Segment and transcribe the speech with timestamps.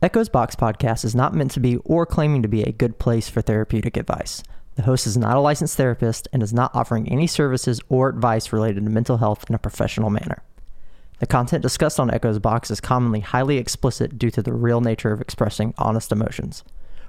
[0.00, 3.28] Echoes Box podcast is not meant to be or claiming to be a good place
[3.28, 4.44] for therapeutic advice.
[4.76, 8.52] The host is not a licensed therapist and is not offering any services or advice
[8.52, 10.44] related to mental health in a professional manner.
[11.18, 15.10] The content discussed on Echoes Box is commonly highly explicit due to the real nature
[15.10, 16.62] of expressing honest emotions.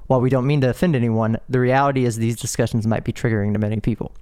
[0.08, 3.54] While we don't mean to offend anyone, the reality is these discussions might be triggering
[3.54, 4.16] to many people.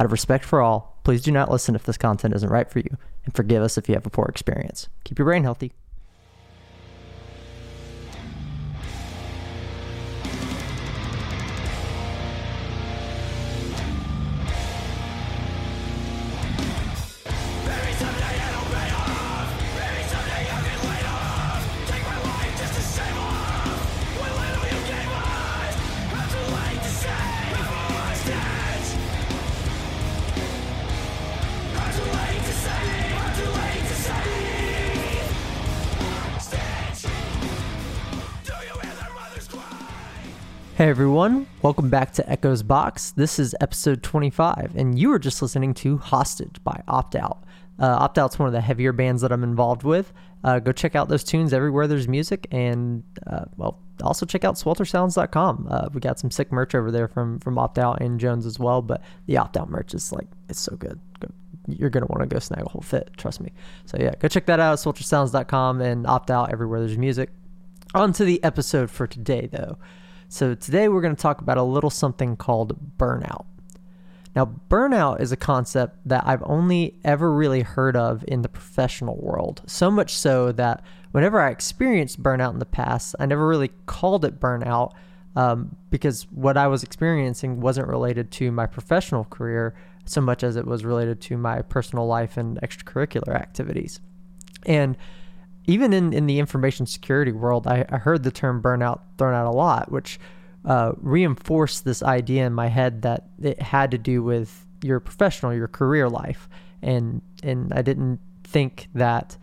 [0.00, 2.78] Out of respect for all, please do not listen if this content isn't right for
[2.78, 2.96] you,
[3.26, 4.88] and forgive us if you have a poor experience.
[5.04, 5.74] Keep your brain healthy.
[40.84, 43.12] Everyone, welcome back to Echoes Box.
[43.12, 47.42] This is episode 25, and you are just listening to Hostage by Opt Out.
[47.78, 50.12] Uh, Opt Out's one of the heavier bands that I'm involved with.
[50.44, 54.56] Uh, go check out those tunes everywhere there's music, and uh, well, also check out
[54.56, 55.68] sweltersounds.com.
[55.70, 58.58] Uh, we got some sick merch over there from from Opt Out and Jones as
[58.58, 61.00] well, but the Opt Out merch is like, it's so good.
[61.18, 61.28] Go,
[61.66, 63.52] you're to want to go snag a whole fit, trust me.
[63.86, 67.30] So yeah, go check that out, sweltersounds.com, and Opt Out everywhere there's music.
[67.94, 69.78] On to the episode for today, though.
[70.34, 73.44] So, today we're going to talk about a little something called burnout.
[74.34, 79.14] Now, burnout is a concept that I've only ever really heard of in the professional
[79.14, 79.62] world.
[79.68, 80.82] So much so that
[81.12, 84.94] whenever I experienced burnout in the past, I never really called it burnout
[85.36, 90.56] um, because what I was experiencing wasn't related to my professional career so much as
[90.56, 94.00] it was related to my personal life and extracurricular activities.
[94.66, 94.96] And
[95.66, 99.46] even in, in the information security world, I, I heard the term burnout thrown out
[99.46, 100.20] a lot, which
[100.64, 105.54] uh, reinforced this idea in my head that it had to do with your professional,
[105.54, 106.48] your career life.
[106.82, 109.38] And, and I didn't think that,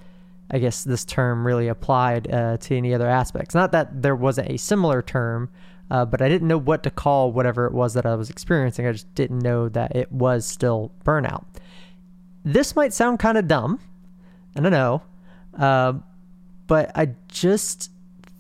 [0.52, 3.56] I guess, this term really applied uh, to any other aspects.
[3.56, 5.50] Not that there wasn't a similar term,
[5.90, 8.88] uh, but I didn't know what to call whatever it was that I was experiencing.
[8.88, 11.46] I just didn't know that it was still burnout.
[12.46, 13.80] This might sound kind of dumb,
[14.56, 15.02] I don't know,
[15.58, 15.94] uh,
[16.72, 17.92] but I just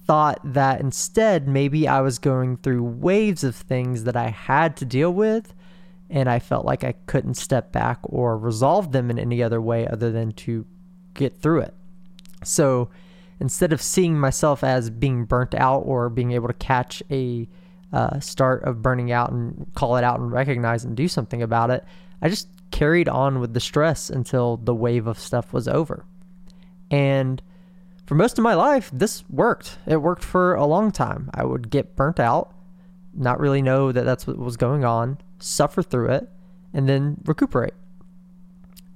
[0.07, 4.85] thought that instead maybe I was going through waves of things that I had to
[4.85, 5.53] deal with
[6.09, 9.85] and I felt like I couldn't step back or resolve them in any other way
[9.85, 10.65] other than to
[11.13, 11.73] get through it.
[12.41, 12.89] So
[13.41, 17.49] instead of seeing myself as being burnt out or being able to catch a
[17.91, 21.69] uh, start of burning out and call it out and recognize and do something about
[21.69, 21.83] it,
[22.21, 26.05] I just carried on with the stress until the wave of stuff was over.
[26.89, 27.41] And
[28.11, 29.77] for most of my life, this worked.
[29.87, 31.29] It worked for a long time.
[31.33, 32.53] I would get burnt out,
[33.13, 36.29] not really know that that's what was going on, suffer through it,
[36.73, 37.73] and then recuperate.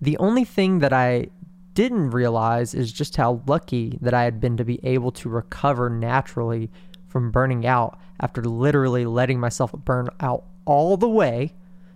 [0.01, 1.27] The only thing that I
[1.75, 5.89] didn't realize is just how lucky that I had been to be able to recover
[5.89, 6.69] naturally
[7.07, 11.53] from burning out after literally letting myself burn out all the way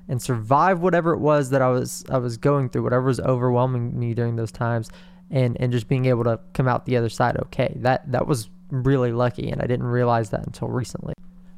[0.07, 3.99] and survive whatever it was that I was I was going through, whatever was overwhelming
[3.99, 4.89] me during those times
[5.31, 7.73] and and just being able to come out the other side okay.
[7.77, 11.13] That that was really lucky and I didn't realize that until recently.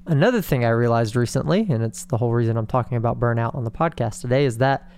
[0.08, 3.64] Another thing I realized recently, and it's the whole reason I'm talking about burnout on
[3.64, 4.90] the podcast today, is that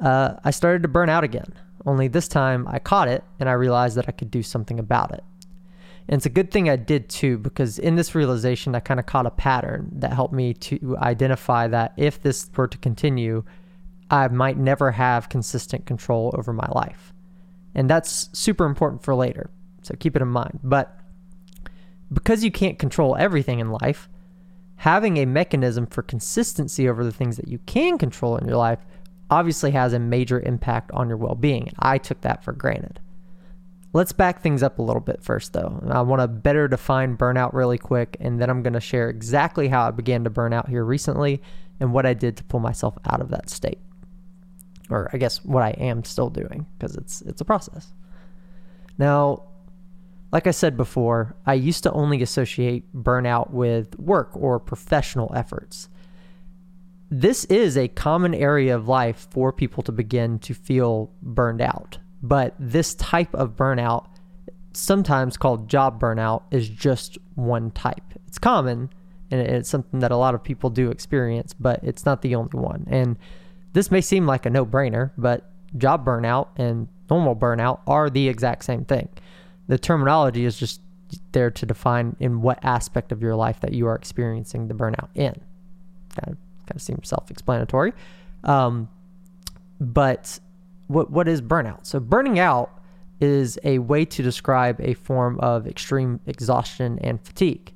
[0.00, 1.52] uh, I started to burn out again.
[1.86, 5.12] Only this time I caught it and I realized that I could do something about
[5.12, 5.24] it.
[6.08, 9.06] And it's a good thing I did too, because in this realization, I kind of
[9.06, 13.42] caught a pattern that helped me to identify that if this were to continue,
[14.10, 17.13] I might never have consistent control over my life.
[17.74, 19.50] And that's super important for later.
[19.82, 20.60] So keep it in mind.
[20.62, 20.98] But
[22.12, 24.08] because you can't control everything in life,
[24.76, 28.80] having a mechanism for consistency over the things that you can control in your life
[29.30, 31.68] obviously has a major impact on your well being.
[31.68, 33.00] And I took that for granted.
[33.92, 35.80] Let's back things up a little bit first, though.
[35.88, 39.68] I want to better define burnout really quick, and then I'm going to share exactly
[39.68, 41.40] how I began to burn out here recently
[41.78, 43.78] and what I did to pull myself out of that state
[44.90, 47.92] or I guess what I am still doing because it's it's a process.
[48.98, 49.44] Now,
[50.32, 55.88] like I said before, I used to only associate burnout with work or professional efforts.
[57.10, 61.98] This is a common area of life for people to begin to feel burned out.
[62.22, 64.06] But this type of burnout,
[64.72, 68.14] sometimes called job burnout, is just one type.
[68.26, 68.90] It's common
[69.30, 72.58] and it's something that a lot of people do experience, but it's not the only
[72.58, 72.86] one.
[72.88, 73.18] And
[73.74, 78.28] this may seem like a no brainer, but job burnout and normal burnout are the
[78.28, 79.08] exact same thing.
[79.68, 80.80] The terminology is just
[81.32, 85.08] there to define in what aspect of your life that you are experiencing the burnout
[85.14, 85.34] in.
[86.16, 86.36] Kind of,
[86.66, 87.92] kind of seems self-explanatory.
[88.44, 88.88] Um,
[89.80, 90.38] but
[90.86, 91.86] what what is burnout?
[91.86, 92.70] So burning out
[93.20, 97.72] is a way to describe a form of extreme exhaustion and fatigue.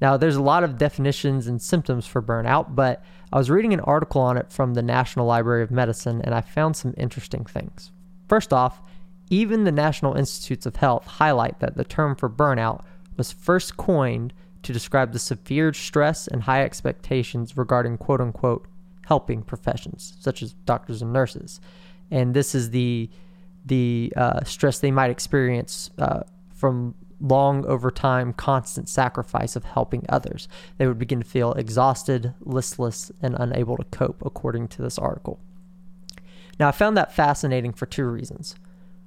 [0.00, 3.02] Now, there's a lot of definitions and symptoms for burnout, but
[3.34, 6.40] I was reading an article on it from the National Library of Medicine and I
[6.40, 7.90] found some interesting things.
[8.28, 8.80] First off,
[9.28, 12.84] even the National Institutes of Health highlight that the term for burnout
[13.16, 14.32] was first coined
[14.62, 18.68] to describe the severe stress and high expectations regarding quote unquote
[19.06, 21.60] helping professions, such as doctors and nurses.
[22.12, 23.10] And this is the
[23.66, 26.20] the uh, stress they might experience uh,
[26.54, 30.46] from long overtime, constant sacrifice of helping others.
[30.76, 35.40] They would begin to feel exhausted, listless, and unable to cope, according to this article.
[36.60, 38.54] Now, I found that fascinating for two reasons.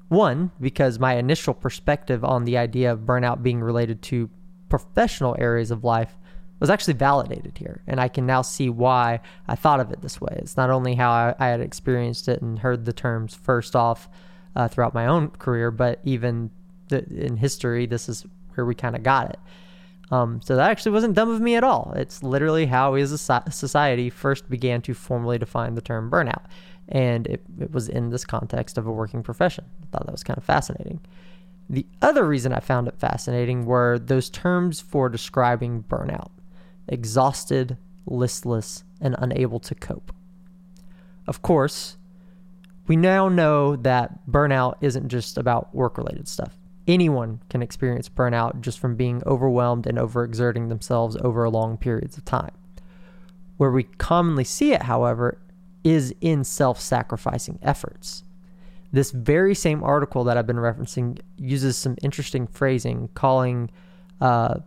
[0.10, 4.30] One, because my initial perspective on the idea of burnout being related to
[4.70, 6.18] professional areas of life
[6.60, 7.84] was actually validated here.
[7.88, 10.36] And I can now see why I thought of it this way.
[10.38, 14.10] It's not only how I, I had experienced it and heard the terms first off
[14.56, 16.50] uh, throughout my own career, but even
[16.92, 18.26] in history, this is
[18.56, 19.40] where we kind of got it.
[20.10, 21.94] Um, so that actually wasn't dumb of me at all.
[21.96, 26.46] It's literally how we as a society first began to formally define the term burnout.
[26.88, 29.66] And it, it was in this context of a working profession.
[29.84, 31.02] I thought that was kind of fascinating.
[31.70, 36.32] The other reason I found it fascinating were those terms for describing burnout
[36.88, 37.76] exhausted,
[38.06, 40.14] listless, and unable to cope.
[41.28, 41.98] Of course,
[42.88, 46.58] we now know that burnout isn't just about work related stuff.
[46.88, 52.24] Anyone can experience burnout just from being overwhelmed and overexerting themselves over long periods of
[52.24, 52.54] time.
[53.58, 55.40] Where we commonly see it, however,
[55.84, 58.24] is in self sacrificing efforts.
[58.92, 63.70] This very same article that I've been referencing uses some interesting phrasing, calling
[64.22, 64.60] uh,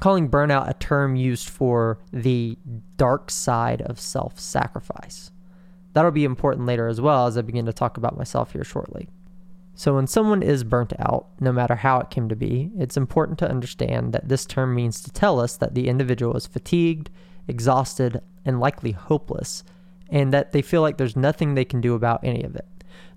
[0.00, 2.56] calling burnout a term used for the
[2.96, 5.30] dark side of self sacrifice.
[5.92, 9.08] That'll be important later as well as I begin to talk about myself here shortly.
[9.78, 13.38] So, when someone is burnt out, no matter how it came to be, it's important
[13.38, 17.10] to understand that this term means to tell us that the individual is fatigued,
[17.46, 19.62] exhausted, and likely hopeless,
[20.08, 22.66] and that they feel like there's nothing they can do about any of it.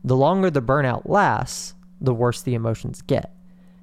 [0.04, 3.36] The longer the burnout lasts, the worse the emotions get.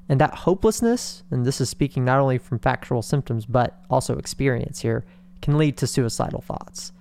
[0.09, 4.79] And that hopelessness, and this is speaking not only from factual symptoms but also experience
[4.79, 5.05] here,
[5.43, 6.93] can lead to suicidal thoughts.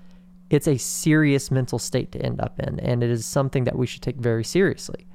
[0.50, 3.86] It's a serious mental state to end up in, and it is something that we
[3.86, 5.06] should take very seriously.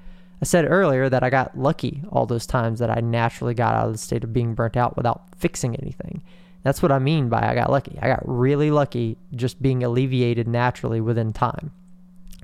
[0.43, 3.87] I said earlier that I got lucky all those times that I naturally got out
[3.87, 6.21] of the state of being burnt out without fixing anything.
[6.65, 7.97] That's what I mean by I got lucky.
[8.03, 11.71] I got really lucky just being alleviated naturally within time.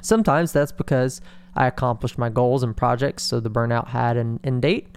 [0.01, 1.21] Sometimes that's because
[1.57, 4.97] I accomplished my goals and projects, so the burnout had an end date.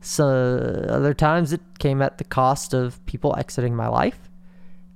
[0.00, 4.18] So other times it came at the cost of people exiting my life.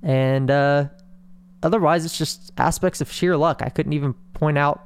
[0.03, 0.89] And uh,
[1.63, 3.61] otherwise, it's just aspects of sheer luck.
[3.63, 4.85] I couldn't even point out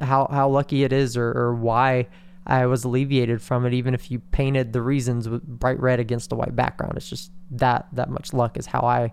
[0.00, 2.08] how how lucky it is or, or why
[2.46, 6.32] I was alleviated from it, even if you painted the reasons with bright red against
[6.32, 6.94] a white background.
[6.96, 9.12] It's just that that much luck is how I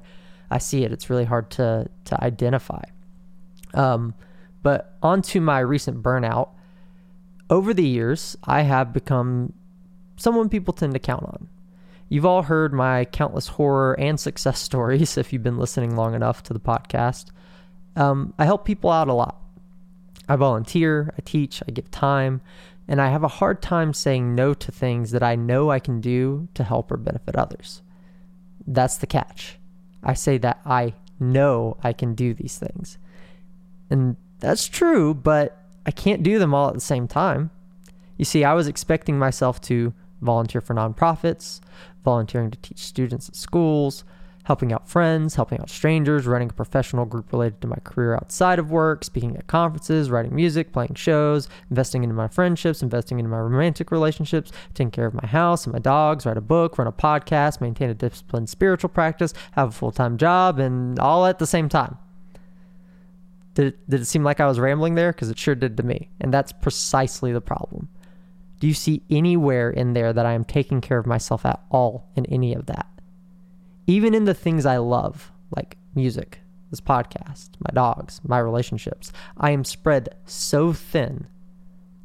[0.52, 0.92] I see it.
[0.92, 2.84] It's really hard to to identify.
[3.74, 4.14] Um,
[4.62, 6.50] but onto my recent burnout.
[7.50, 9.54] Over the years, I have become
[10.16, 11.50] someone people tend to count on.
[12.08, 16.44] You've all heard my countless horror and success stories if you've been listening long enough
[16.44, 17.32] to the podcast.
[17.96, 19.43] Um, I help people out a lot.
[20.28, 22.42] I volunteer, I teach, I give time,
[22.88, 26.02] and I have a hard time saying no to things that I know I can
[26.02, 27.82] do to help or benefit others.
[28.66, 29.58] That's the catch.
[30.04, 32.98] I say that I know I can do these things.
[33.90, 37.52] And that's true, but I can't do them all at the same time.
[38.18, 41.62] You see, I was expecting myself to volunteer for nonprofits,
[42.04, 44.04] volunteering to teach students at schools,
[44.44, 48.60] helping out friends, helping out strangers, running a professional group related to my career outside
[48.60, 53.30] of work, speaking at conferences, writing music, playing shows, investing into my friendships, investing into
[53.30, 56.88] my romantic relationships, taking care of my house and my dogs, write a book, run
[56.88, 61.40] a podcast, maintain a disciplined spiritual practice, have a full time job, and all at
[61.40, 61.98] the same time.
[63.54, 65.12] Did it, did it seem like I was rambling there?
[65.12, 66.10] Because it sure did to me.
[66.20, 67.88] And that's precisely the problem.
[68.60, 72.10] Do you see anywhere in there that I am taking care of myself at all
[72.16, 72.88] in any of that?
[73.88, 79.52] Even in the things I love, like music, this podcast, my dogs, my relationships, I
[79.52, 81.28] am spread so thin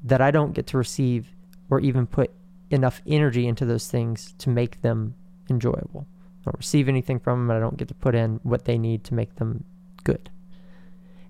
[0.04, 1.34] that I don't get to receive
[1.70, 2.30] or even put
[2.70, 5.14] enough energy into those things to make them
[5.50, 6.06] enjoyable.
[6.40, 8.78] I don't receive anything from them, and I don't get to put in what they
[8.78, 9.64] need to make them
[10.04, 10.30] good.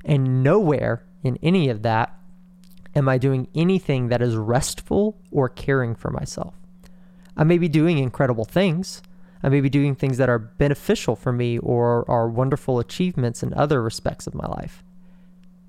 [0.04, 2.14] And nowhere in any of that
[2.94, 6.54] am I doing anything that is restful or caring for myself.
[7.36, 9.02] I may be doing incredible things.
[9.42, 13.54] I may be doing things that are beneficial for me or are wonderful achievements in
[13.54, 14.82] other respects of my life.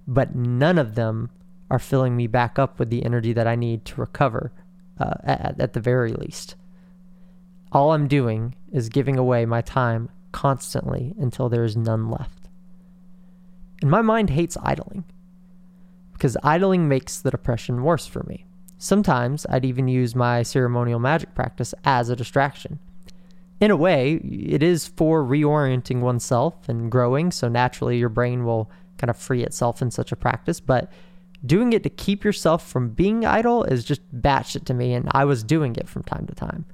[0.08, 1.30] But none of them
[1.70, 4.52] are filling me back up with the energy that I need to recover
[5.00, 6.56] uh, at, at the very least.
[7.72, 12.50] All I'm doing is giving away my time constantly until there is none left.
[13.82, 15.06] And my mind hates idling
[16.14, 18.46] because idling makes the depression worse for me.
[18.78, 22.80] Sometimes I'd even use my ceremonial magic practice as a distraction.
[23.60, 28.72] In a way, it is for reorienting oneself and growing, so naturally your brain will
[28.98, 30.92] kind of free itself in such a practice, but
[31.46, 35.26] doing it to keep yourself from being idle is just batshit to me, and I
[35.26, 36.66] was doing it from time to time.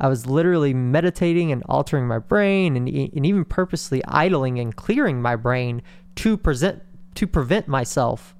[0.00, 5.22] I was literally meditating and altering my brain and, and even purposely idling and clearing
[5.22, 5.82] my brain
[6.16, 6.82] to present
[7.14, 8.34] to prevent myself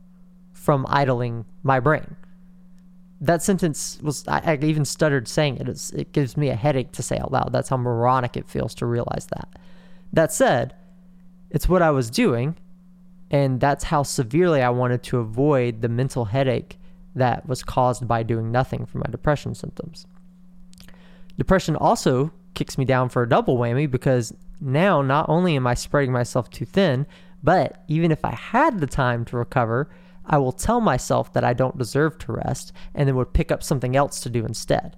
[0.52, 2.16] from idling my brain.
[3.24, 5.68] That sentence was I, I even stuttered saying it.
[5.68, 7.52] It's, it gives me a headache to say out loud.
[7.52, 9.48] That's how moronic it feels to realize that.
[10.12, 10.74] That said,
[11.50, 12.56] it's what I was doing,
[13.30, 16.78] and that's how severely I wanted to avoid the mental headache
[17.14, 20.06] that was caused by doing nothing for my depression symptoms.
[21.38, 25.74] Depression also kicks me down for a double whammy because now not only am I
[25.74, 27.06] spreading myself too thin,
[27.42, 29.88] but even if I had the time to recover,
[30.26, 33.62] I will tell myself that I don't deserve to rest and then would pick up
[33.62, 34.96] something else to do instead.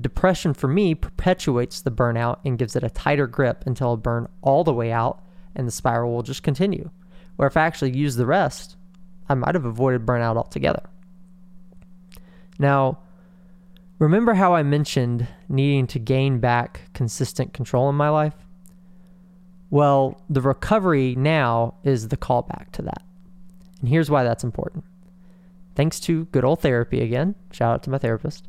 [0.00, 4.28] Depression for me perpetuates the burnout and gives it a tighter grip until I burn
[4.40, 5.22] all the way out
[5.54, 6.90] and the spiral will just continue.
[7.36, 8.76] Where if I actually use the rest,
[9.28, 10.88] I might have avoided burnout altogether.
[12.58, 12.98] Now,
[14.00, 18.34] Remember how I mentioned needing to gain back consistent control in my life?
[19.68, 23.02] Well, the recovery now is the callback to that.
[23.80, 24.84] And here's why that's important.
[25.74, 28.48] Thanks to good old therapy again, shout out to my therapist,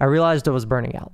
[0.00, 1.12] I realized I was burning out.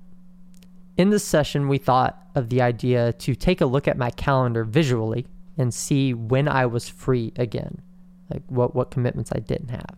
[0.97, 4.65] In this session, we thought of the idea to take a look at my calendar
[4.65, 7.83] visually and see when I was free again,
[8.31, 9.97] like what, what commitments I didn't have.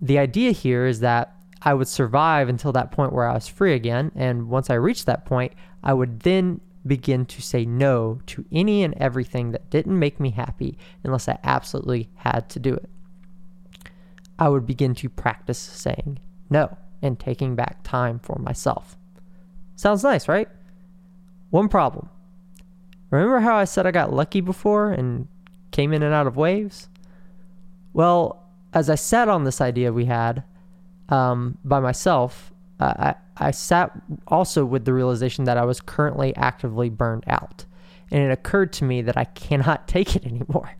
[0.00, 3.74] The idea here is that I would survive until that point where I was free
[3.74, 4.10] again.
[4.16, 5.52] And once I reached that point,
[5.84, 10.30] I would then begin to say no to any and everything that didn't make me
[10.30, 12.88] happy unless I absolutely had to do it.
[14.38, 16.18] I would begin to practice saying
[16.50, 18.96] no and taking back time for myself.
[19.76, 20.48] Sounds nice, right?
[21.50, 22.08] One problem.
[23.10, 25.28] Remember how I said I got lucky before and
[25.70, 26.88] came in and out of waves?
[27.92, 30.44] Well, as I sat on this idea we had,
[31.08, 32.51] um, by myself,
[32.82, 33.92] uh, I, I sat
[34.26, 37.64] also with the realization that I was currently actively burned out.
[38.10, 40.76] And it occurred to me that I cannot take it anymore.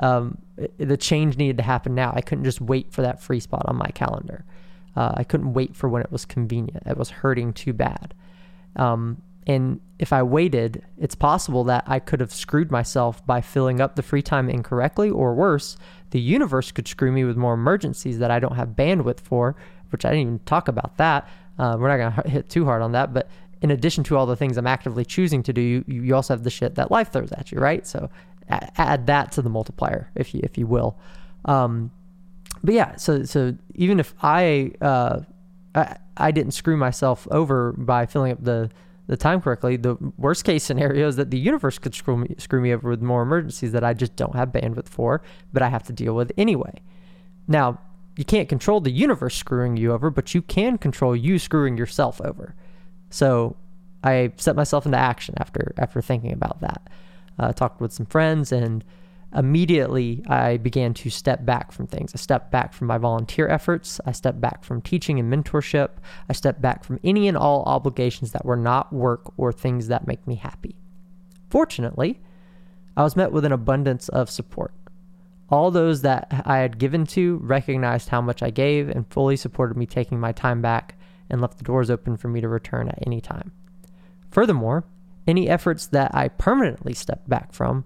[0.00, 0.38] Um,
[0.78, 2.12] the change needed to happen now.
[2.14, 4.44] I couldn't just wait for that free spot on my calendar.
[4.96, 6.82] Uh, I couldn't wait for when it was convenient.
[6.86, 8.14] It was hurting too bad.
[8.74, 13.80] Um, and if I waited, it's possible that I could have screwed myself by filling
[13.80, 15.76] up the free time incorrectly, or worse,
[16.10, 19.54] the universe could screw me with more emergencies that I don't have bandwidth for,
[19.90, 21.28] which I didn't even talk about that.
[21.58, 23.12] Uh, we're not going to hit too hard on that.
[23.12, 23.28] But
[23.62, 26.44] in addition to all the things I'm actively choosing to do, you, you also have
[26.44, 27.86] the shit that life throws at you, right?
[27.86, 28.10] So
[28.48, 30.98] add that to the multiplier, if you if you will.
[31.44, 31.90] Um,
[32.62, 35.20] but yeah, so so even if I, uh,
[35.74, 38.70] I I didn't screw myself over by filling up the
[39.06, 42.60] the time correctly, the worst case scenario is that the universe could screw me, screw
[42.60, 45.20] me over with more emergencies that I just don't have bandwidth for,
[45.52, 46.80] but I have to deal with anyway.
[47.46, 47.80] Now,
[48.16, 52.20] you can't control the universe screwing you over, but you can control you screwing yourself
[52.20, 52.54] over.
[53.10, 53.56] So
[54.02, 56.88] I set myself into action after after thinking about that.
[57.38, 58.84] Uh, talked with some friends and
[59.34, 62.12] immediately I began to step back from things.
[62.14, 64.00] I stepped back from my volunteer efforts.
[64.06, 65.90] I stepped back from teaching and mentorship.
[66.28, 70.06] I stepped back from any and all obligations that were not work or things that
[70.06, 70.76] make me happy.
[71.50, 72.20] Fortunately,
[72.96, 74.72] I was met with an abundance of support.
[75.50, 79.76] All those that I had given to recognized how much I gave and fully supported
[79.76, 80.96] me taking my time back
[81.28, 83.52] and left the doors open for me to return at any time.
[84.30, 84.84] Furthermore,
[85.26, 87.84] any efforts that I permanently stepped back from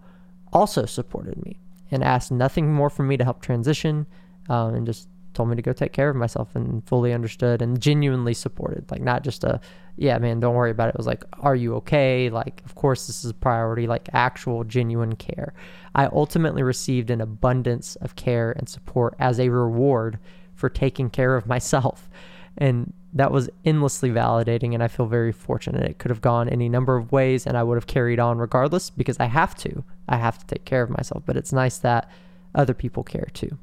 [0.52, 1.58] also supported me
[1.90, 4.06] and asked nothing more from me to help transition
[4.48, 7.80] um, and just told me to go take care of myself and fully understood and
[7.80, 8.90] genuinely supported.
[8.90, 9.60] Like, not just a,
[9.96, 10.96] yeah, man, don't worry about it.
[10.96, 12.28] It was like, are you okay?
[12.28, 15.54] Like, of course, this is a priority, like actual genuine care.
[15.94, 20.18] I ultimately received an abundance of care and support as a reward
[20.56, 22.10] for taking care of myself.
[22.56, 25.88] And that was endlessly validating and I feel very fortunate.
[25.88, 28.90] It could have gone any number of ways and I would have carried on regardless
[28.90, 29.84] because I have to.
[30.08, 32.10] I have to take care of myself, but it's nice that
[32.56, 33.56] other people care too.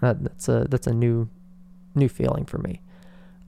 [0.00, 1.28] Uh, that's a that's a new
[1.94, 2.80] new feeling for me.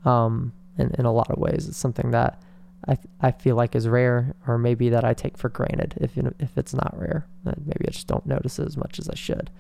[0.05, 1.69] Um, in, in a lot of ways.
[1.69, 2.41] It's something that
[2.89, 6.57] I, I feel like is rare, or maybe that I take for granted if if
[6.57, 7.27] it's not rare.
[7.45, 9.51] Maybe I just don't notice it as much as I should.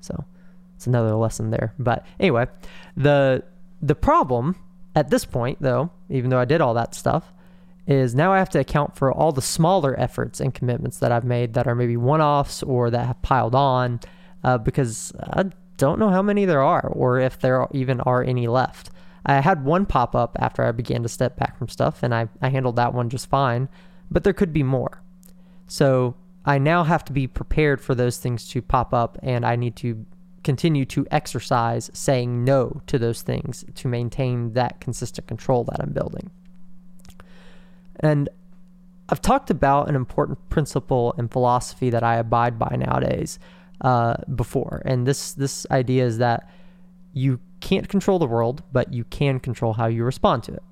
[0.00, 0.24] So
[0.76, 1.72] it's another lesson there.
[1.78, 2.46] But anyway,
[2.96, 3.42] the
[3.80, 4.56] the problem
[4.94, 7.32] at this point, though, even though I did all that stuff,
[7.86, 11.24] is now I have to account for all the smaller efforts and commitments that I've
[11.24, 14.00] made that are maybe one offs or that have piled on
[14.44, 15.44] uh, because I
[15.76, 18.90] don't know how many there are or if there even are any left.
[19.24, 22.28] I had one pop up after I began to step back from stuff, and I,
[22.40, 23.68] I handled that one just fine,
[24.10, 25.02] but there could be more.
[25.66, 26.14] So
[26.44, 29.74] I now have to be prepared for those things to pop up, and I need
[29.76, 30.06] to
[30.44, 35.90] continue to exercise saying no to those things to maintain that consistent control that I'm
[35.90, 36.30] building.
[37.98, 38.28] And
[39.08, 43.40] I've talked about an important principle and philosophy that I abide by nowadays
[43.80, 46.48] uh, before, and this this idea is that
[47.12, 50.62] you can't control the world, but you can control how you respond to it.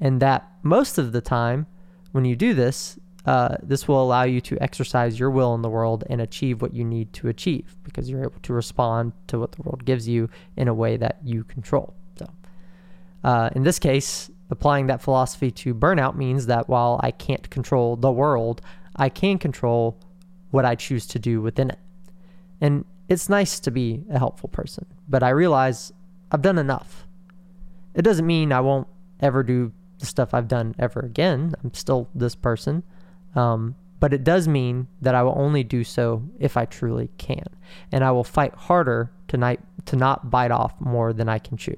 [0.00, 1.66] And that most of the time,
[2.12, 5.68] when you do this, uh, this will allow you to exercise your will in the
[5.68, 9.52] world and achieve what you need to achieve because you're able to respond to what
[9.52, 11.92] the world gives you in a way that you control.
[12.18, 12.30] So,
[13.22, 17.96] uh, in this case, applying that philosophy to burnout means that while I can't control
[17.96, 18.62] the world,
[18.96, 19.98] I can control
[20.50, 21.78] what I choose to do within it.
[22.60, 25.92] And it's nice to be a helpful person, but I realize
[26.30, 27.06] I've done enough.
[27.94, 28.86] It doesn't mean I won't
[29.20, 31.54] ever do the stuff I've done ever again.
[31.62, 32.82] I'm still this person.
[33.34, 37.44] Um, but it does mean that I will only do so if I truly can.
[37.92, 41.76] And I will fight harder tonight to not bite off more than I can chew.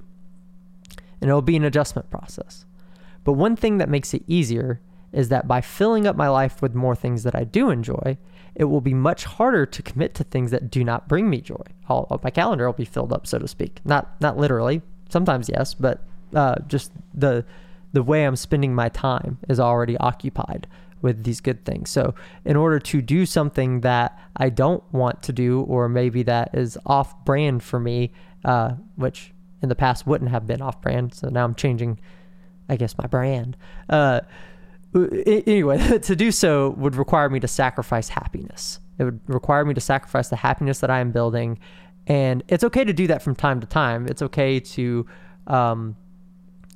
[1.20, 2.64] And it'll be an adjustment process.
[3.24, 4.80] But one thing that makes it easier
[5.12, 8.16] is that by filling up my life with more things that I do enjoy,
[8.54, 11.62] it will be much harder to commit to things that do not bring me joy.
[11.88, 13.80] All, my calendar will be filled up, so to speak.
[13.84, 14.82] Not not literally.
[15.08, 16.02] Sometimes yes, but
[16.34, 17.44] uh, just the
[17.92, 20.66] the way I'm spending my time is already occupied
[21.02, 21.90] with these good things.
[21.90, 26.50] So, in order to do something that I don't want to do, or maybe that
[26.54, 28.12] is off brand for me,
[28.44, 31.98] uh, which in the past wouldn't have been off brand, so now I'm changing,
[32.68, 33.56] I guess, my brand.
[33.88, 34.20] Uh,
[34.94, 38.80] anyway, to do so would require me to sacrifice happiness.
[38.98, 41.58] It would require me to sacrifice the happiness that I am building.
[42.06, 44.06] And it's okay to do that from time to time.
[44.06, 45.06] It's okay to,
[45.46, 45.96] um,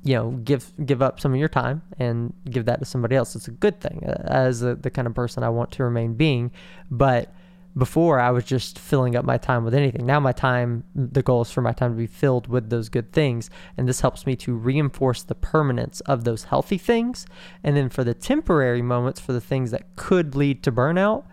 [0.03, 3.35] you know, give give up some of your time and give that to somebody else.
[3.35, 6.13] It's a good thing uh, as a, the kind of person I want to remain
[6.13, 6.51] being.
[6.89, 7.33] But
[7.77, 10.05] before I was just filling up my time with anything.
[10.05, 13.11] Now my time, the goal is for my time to be filled with those good
[13.11, 13.49] things.
[13.77, 17.25] And this helps me to reinforce the permanence of those healthy things.
[17.63, 21.25] And then for the temporary moments, for the things that could lead to burnout,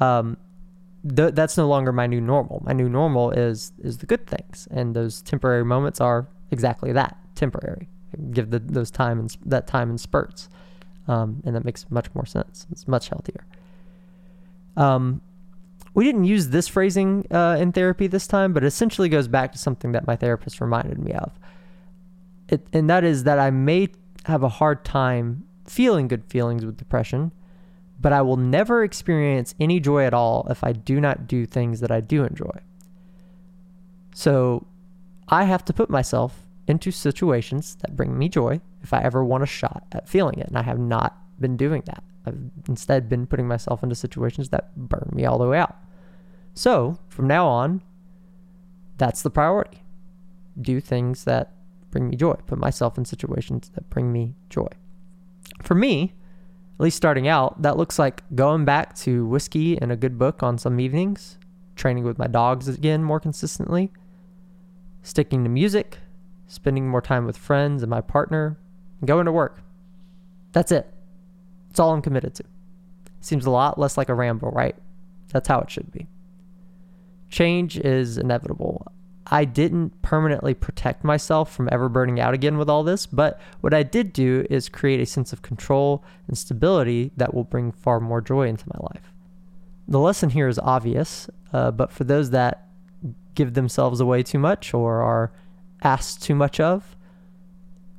[0.00, 0.36] um,
[1.04, 2.62] th- that's no longer my new normal.
[2.64, 7.16] My new normal is is the good things, and those temporary moments are exactly that,
[7.34, 7.88] temporary.
[8.32, 10.48] Give the, those time and that time in spurts,
[11.06, 12.66] um, and that makes much more sense.
[12.70, 13.44] It's much healthier.
[14.76, 15.20] Um,
[15.94, 19.52] we didn't use this phrasing uh, in therapy this time, but it essentially goes back
[19.52, 21.32] to something that my therapist reminded me of.
[22.48, 23.88] It, and that is that I may
[24.24, 27.32] have a hard time feeling good feelings with depression,
[28.00, 31.80] but I will never experience any joy at all if I do not do things
[31.80, 32.60] that I do enjoy.
[34.14, 34.66] So
[35.28, 39.42] I have to put myself into situations that bring me joy if I ever want
[39.42, 40.48] a shot at feeling it.
[40.48, 42.02] And I have not been doing that.
[42.26, 45.76] I've instead been putting myself into situations that burn me all the way out.
[46.54, 47.82] So from now on,
[48.98, 49.82] that's the priority.
[50.60, 51.52] Do things that
[51.90, 54.68] bring me joy, put myself in situations that bring me joy.
[55.62, 56.12] For me,
[56.78, 60.42] at least starting out, that looks like going back to whiskey and a good book
[60.42, 61.38] on some evenings,
[61.76, 63.90] training with my dogs again more consistently,
[65.02, 65.98] sticking to music,
[66.46, 68.58] spending more time with friends and my partner,
[69.00, 69.62] and going to work.
[70.52, 70.92] That's it.
[71.70, 72.44] That's all I'm committed to.
[73.20, 74.74] Seems a lot less like a ramble, right?
[75.32, 76.08] That's how it should be.
[77.30, 78.92] Change is inevitable.
[79.26, 83.72] I didn't permanently protect myself from ever burning out again with all this, but what
[83.72, 88.00] I did do is create a sense of control and stability that will bring far
[88.00, 89.12] more joy into my life.
[89.86, 92.66] The lesson here is obvious, uh, but for those that
[93.36, 95.32] give themselves away too much or are
[95.82, 96.96] asked too much of,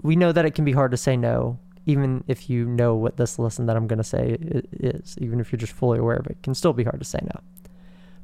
[0.01, 3.17] we know that it can be hard to say no even if you know what
[3.17, 6.27] this lesson that I'm going to say is, even if you're just fully aware of
[6.27, 7.41] it, can still be hard to say no.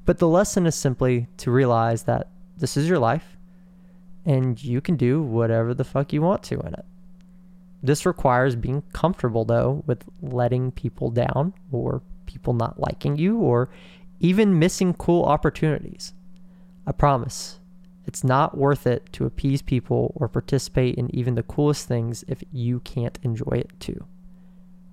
[0.06, 3.38] But the lesson is simply to realize that this is your life
[4.26, 6.86] and you can do whatever the fuck you want to in it.
[7.82, 13.70] This requires being comfortable, though, with letting people down or people not liking you or
[14.20, 16.14] even missing cool opportunities.
[16.86, 17.60] I promise
[18.08, 22.42] It's not worth it to appease people or participate in even the coolest things if
[22.52, 24.06] you can't enjoy it too.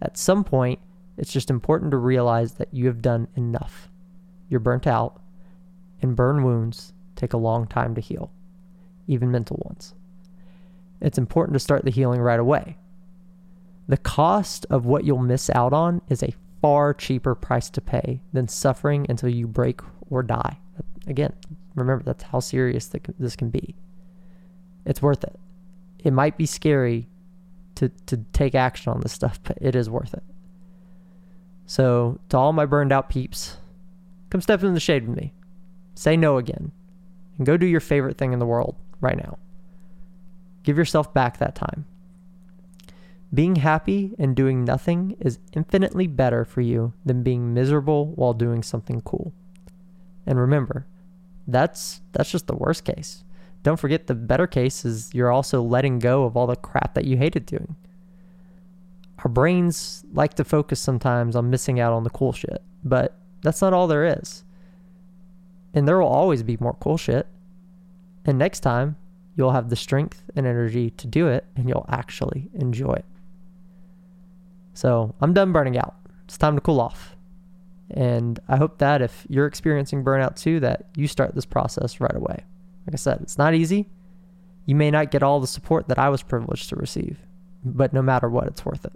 [0.02, 0.80] At some point,
[1.16, 3.88] it's just important to realize that you have done enough.
[4.48, 5.22] You're burnt out,
[6.02, 8.32] and burn wounds take a long time to heal,
[9.06, 9.94] even mental ones.
[11.00, 12.78] It's important to start the healing right away.
[13.86, 18.22] The cost of what you'll miss out on is a far cheaper price to pay
[18.32, 20.58] than suffering until you break or die.
[21.06, 21.32] Again,
[21.74, 23.74] remember that's how serious this can be.
[24.84, 25.38] It's worth it.
[25.98, 27.08] It might be scary
[27.76, 30.22] to, to take action on this stuff, but it is worth it.
[31.66, 33.56] So, to all my burned out peeps,
[34.30, 35.32] come step in the shade with me.
[35.94, 36.72] Say no again.
[37.38, 39.38] And go do your favorite thing in the world right now.
[40.62, 41.86] Give yourself back that time.
[43.32, 48.62] Being happy and doing nothing is infinitely better for you than being miserable while doing
[48.62, 49.32] something cool.
[50.26, 50.86] And remember,
[51.46, 53.24] that's that's just the worst case.
[53.62, 57.04] Don't forget the better case is you're also letting go of all the crap that
[57.04, 57.76] you hated doing.
[59.18, 63.62] Our brains like to focus sometimes on missing out on the cool shit, but that's
[63.62, 64.44] not all there is.
[65.72, 67.26] And there will always be more cool shit.
[68.26, 68.96] And next time,
[69.34, 73.04] you'll have the strength and energy to do it and you'll actually enjoy it.
[74.74, 75.96] So I'm done burning out.
[76.24, 77.13] It's time to cool off.
[77.90, 82.14] And I hope that if you're experiencing burnout too, that you start this process right
[82.14, 82.44] away.
[82.86, 83.88] Like I said, it's not easy.
[84.66, 87.18] You may not get all the support that I was privileged to receive,
[87.64, 88.92] but no matter what, it's worth it.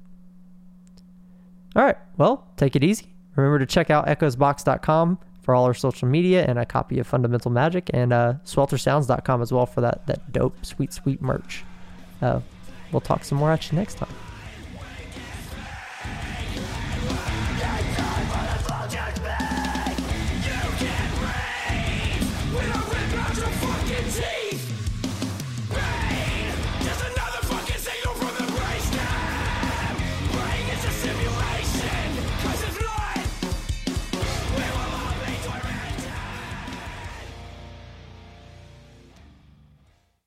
[1.77, 3.15] All right, well, take it easy.
[3.37, 7.51] Remember to check out echoesbox.com for all our social media and a copy of Fundamental
[7.51, 11.65] Magic and uh, sweltersounds.com as well for that, that dope, sweet, sweet merch.
[12.21, 12.41] Uh,
[12.91, 14.28] we'll talk some more at you next time.